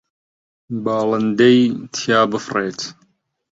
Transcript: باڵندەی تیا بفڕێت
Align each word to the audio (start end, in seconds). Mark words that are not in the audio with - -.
باڵندەی 0.83 1.57
تیا 1.93 2.19
بفڕێت 2.31 2.79